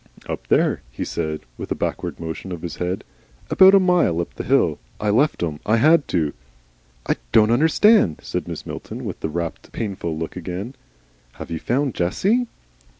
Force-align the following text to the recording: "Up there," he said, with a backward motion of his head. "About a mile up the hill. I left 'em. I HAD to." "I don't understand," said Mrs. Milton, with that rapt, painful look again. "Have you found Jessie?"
"Up 0.27 0.47
there," 0.47 0.81
he 0.91 1.05
said, 1.05 1.41
with 1.59 1.71
a 1.71 1.75
backward 1.75 2.19
motion 2.19 2.51
of 2.51 2.63
his 2.63 2.77
head. 2.77 3.03
"About 3.51 3.75
a 3.75 3.79
mile 3.79 4.19
up 4.19 4.33
the 4.33 4.43
hill. 4.43 4.79
I 4.99 5.11
left 5.11 5.43
'em. 5.43 5.59
I 5.63 5.77
HAD 5.77 6.07
to." 6.07 6.33
"I 7.05 7.17
don't 7.31 7.51
understand," 7.51 8.17
said 8.23 8.45
Mrs. 8.45 8.65
Milton, 8.65 9.05
with 9.05 9.19
that 9.19 9.29
rapt, 9.29 9.71
painful 9.71 10.17
look 10.17 10.35
again. 10.35 10.73
"Have 11.33 11.51
you 11.51 11.59
found 11.59 11.93
Jessie?" 11.93 12.47